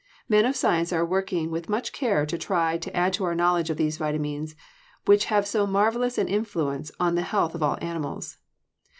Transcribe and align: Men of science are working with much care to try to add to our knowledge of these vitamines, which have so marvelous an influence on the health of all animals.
Men 0.27 0.45
of 0.45 0.55
science 0.55 0.91
are 0.91 1.05
working 1.05 1.51
with 1.51 1.69
much 1.69 1.93
care 1.93 2.25
to 2.25 2.35
try 2.35 2.75
to 2.75 2.97
add 2.97 3.13
to 3.13 3.23
our 3.23 3.35
knowledge 3.35 3.69
of 3.69 3.77
these 3.77 3.99
vitamines, 3.99 4.55
which 5.05 5.25
have 5.25 5.45
so 5.45 5.67
marvelous 5.67 6.17
an 6.17 6.27
influence 6.27 6.91
on 6.99 7.13
the 7.13 7.21
health 7.21 7.53
of 7.53 7.61
all 7.61 7.77
animals. 7.83 8.39